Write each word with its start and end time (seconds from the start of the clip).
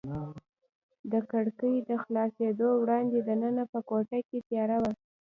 د 1.11 1.13
کړکۍ 1.31 1.75
تر 1.87 1.97
خلاصېدو 2.05 2.69
وړاندې 2.81 3.17
دننه 3.27 3.63
په 3.71 3.79
کوټه 3.89 4.19
کې 4.27 4.37
تیاره 4.47 4.77
وه. 4.81 4.91